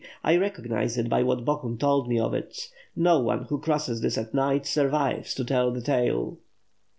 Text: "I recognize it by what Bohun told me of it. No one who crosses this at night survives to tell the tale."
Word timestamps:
"I 0.23 0.35
recognize 0.35 0.97
it 0.97 1.09
by 1.09 1.21
what 1.21 1.45
Bohun 1.45 1.77
told 1.77 2.07
me 2.09 2.17
of 2.19 2.33
it. 2.33 2.69
No 2.95 3.19
one 3.19 3.43
who 3.43 3.59
crosses 3.59 4.01
this 4.01 4.17
at 4.17 4.33
night 4.33 4.65
survives 4.65 5.35
to 5.35 5.45
tell 5.45 5.69
the 5.71 5.79
tale." 5.81 6.39